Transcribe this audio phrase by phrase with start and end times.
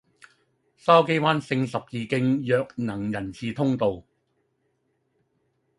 [0.79, 4.01] 筲箕灣聖十字徑弱能人士通道